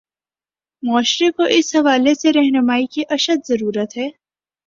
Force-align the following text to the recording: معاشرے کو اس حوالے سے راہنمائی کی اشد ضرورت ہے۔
معاشرے 0.83 1.29
کو 1.31 1.43
اس 1.49 1.75
حوالے 1.75 2.13
سے 2.15 2.31
راہنمائی 2.31 2.85
کی 2.85 3.03
اشد 3.09 3.47
ضرورت 3.47 3.97
ہے۔ 3.97 4.09